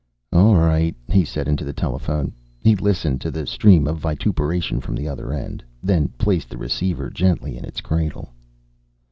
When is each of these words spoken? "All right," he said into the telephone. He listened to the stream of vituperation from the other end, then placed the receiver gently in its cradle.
"All 0.33 0.55
right," 0.55 0.95
he 1.09 1.23
said 1.23 1.47
into 1.47 1.63
the 1.63 1.73
telephone. 1.77 2.33
He 2.63 2.75
listened 2.75 3.21
to 3.21 3.29
the 3.29 3.45
stream 3.45 3.85
of 3.85 3.99
vituperation 3.99 4.81
from 4.81 4.95
the 4.95 5.07
other 5.07 5.31
end, 5.31 5.63
then 5.83 6.07
placed 6.17 6.49
the 6.49 6.57
receiver 6.57 7.11
gently 7.11 7.55
in 7.55 7.65
its 7.65 7.81
cradle. 7.81 8.33